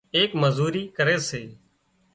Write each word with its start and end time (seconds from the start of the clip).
ايڪ 0.15 0.29
مزوري 0.41 0.83
ڪري 0.97 1.17
سي 1.29 1.41